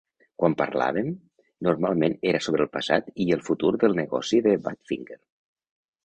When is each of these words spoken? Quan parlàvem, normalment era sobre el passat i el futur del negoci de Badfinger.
Quan 0.41 0.53
parlàvem, 0.59 1.09
normalment 1.67 2.15
era 2.31 2.39
sobre 2.45 2.65
el 2.67 2.71
passat 2.77 3.11
i 3.25 3.27
el 3.35 3.43
futur 3.49 3.71
del 3.83 3.93
negoci 3.99 4.41
de 4.47 4.55
Badfinger. 4.69 5.19